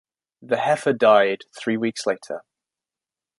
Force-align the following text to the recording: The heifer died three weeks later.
The 0.41 0.57
heifer 0.57 0.93
died 0.93 1.43
three 1.55 1.77
weeks 1.77 2.07
later. 2.07 2.41